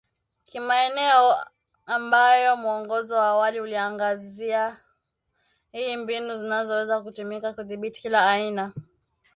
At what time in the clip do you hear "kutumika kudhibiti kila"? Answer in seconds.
7.01-8.29